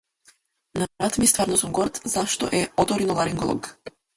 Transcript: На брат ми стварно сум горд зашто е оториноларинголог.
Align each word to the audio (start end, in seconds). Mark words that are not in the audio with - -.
На 0.81 0.87
брат 0.99 1.17
ми 1.23 1.29
стварно 1.31 1.57
сум 1.63 1.75
горд 1.79 2.01
зашто 2.15 2.51
е 2.61 2.65
оториноларинголог. 2.87 3.75